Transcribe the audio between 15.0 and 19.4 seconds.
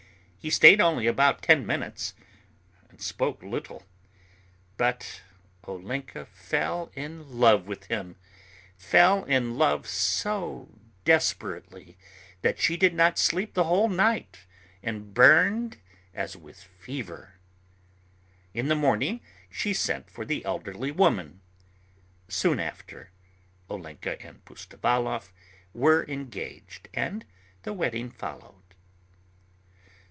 burned as with fever. In the morning